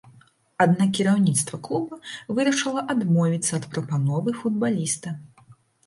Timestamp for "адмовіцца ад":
2.97-3.71